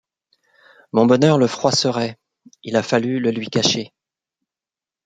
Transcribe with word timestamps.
Mon 0.93 1.05
bonheur 1.05 1.37
le 1.37 1.45
froisserait, 1.45 2.17
il 2.63 2.75
a 2.75 2.81
fallu 2.81 3.19
le 3.19 3.29
lui 3.29 3.51
cacher. 3.51 3.93